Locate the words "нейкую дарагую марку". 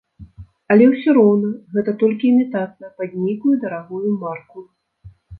3.25-4.65